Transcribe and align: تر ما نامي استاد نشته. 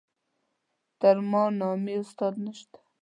تر 0.99 1.17
ما 1.31 1.43
نامي 1.59 1.93
استاد 2.03 2.33
نشته. 2.45 2.79